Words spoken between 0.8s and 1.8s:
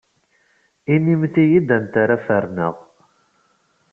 Inimt-iyi-d